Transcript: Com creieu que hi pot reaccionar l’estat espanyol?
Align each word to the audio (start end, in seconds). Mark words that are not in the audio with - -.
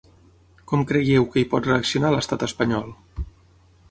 Com 0.71 0.85
creieu 0.91 1.27
que 1.35 1.41
hi 1.43 1.43
pot 1.51 1.69
reaccionar 1.71 2.11
l’estat 2.15 2.47
espanyol? 2.49 2.91